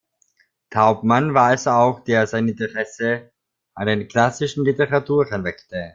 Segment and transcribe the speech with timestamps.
[0.71, 3.29] Taubmann war es auch, der sein Interesse
[3.75, 5.89] an den klassischen Literaturen weckte.